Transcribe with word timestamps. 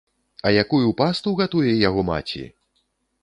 А 0.47 0.51
якую 0.63 0.87
пасту 1.01 1.33
гатуе 1.41 1.73
яго 1.89 2.01
маці! 2.09 2.41